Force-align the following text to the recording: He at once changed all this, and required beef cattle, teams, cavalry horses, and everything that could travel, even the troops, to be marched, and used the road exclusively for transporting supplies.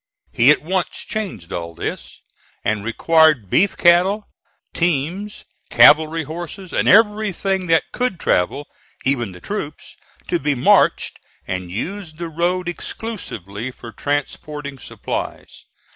He 0.33 0.49
at 0.49 0.63
once 0.63 1.05
changed 1.05 1.53
all 1.53 1.75
this, 1.75 2.21
and 2.65 2.83
required 2.83 3.51
beef 3.51 3.77
cattle, 3.77 4.27
teams, 4.73 5.45
cavalry 5.69 6.23
horses, 6.23 6.73
and 6.73 6.87
everything 6.89 7.67
that 7.67 7.91
could 7.91 8.19
travel, 8.19 8.65
even 9.05 9.31
the 9.31 9.39
troops, 9.39 9.95
to 10.27 10.39
be 10.39 10.55
marched, 10.55 11.19
and 11.45 11.69
used 11.69 12.17
the 12.17 12.29
road 12.29 12.67
exclusively 12.67 13.69
for 13.69 13.91
transporting 13.91 14.79
supplies. 14.79 15.65